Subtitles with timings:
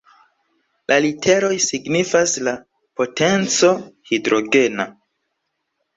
[0.91, 2.55] La literoj signifas la
[3.03, 3.73] "potenco
[4.13, 4.93] Hidrogena".